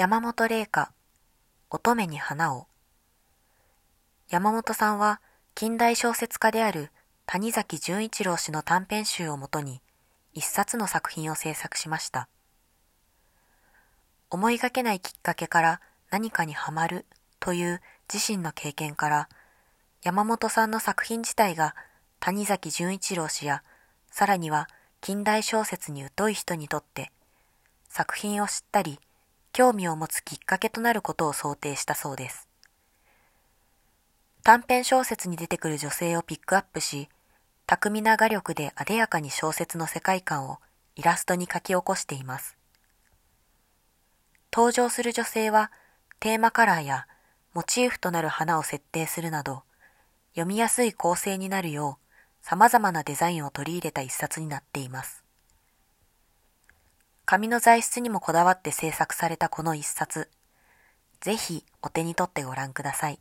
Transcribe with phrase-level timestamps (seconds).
[0.00, 0.94] 山本玲香、
[1.68, 2.68] 乙女に花を。
[4.30, 5.20] 山本さんは
[5.54, 6.90] 近代小説家である
[7.26, 9.82] 谷崎潤一郎氏の短編集をもとに
[10.32, 12.30] 一冊の作品を制作しました。
[14.30, 15.80] 思いがけないきっかけから
[16.10, 17.04] 何かにはまる
[17.38, 19.28] という自身の経験から
[20.02, 21.76] 山本さんの作品自体が
[22.20, 23.62] 谷崎潤一郎氏や
[24.10, 24.66] さらには
[25.02, 27.12] 近代小説に疎い人にとって
[27.90, 28.98] 作品を知ったり
[29.52, 32.48] 興味を持つきっかけとなることを想定したそうです。
[34.42, 37.08] 短編小説に出てくる女性をピックアップし、
[37.66, 40.58] 巧みな画力で艶やかに小説の世界観を
[40.96, 42.56] イラストに書き起こしています。
[44.52, 45.70] 登場する女性は
[46.18, 47.06] テーマカラーや
[47.54, 49.62] モチーフとなる花を設定するなど、
[50.32, 55.24] 読みやすい構成になるよう様々なデザインを取り入れた一冊になっています。
[57.30, 60.28] 紙の材質にもこだわって制作されたこの一冊、
[61.20, 63.20] ぜひお手に取ってご覧ください。